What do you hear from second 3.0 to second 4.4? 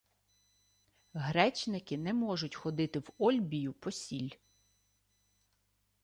Ольбію по сіль.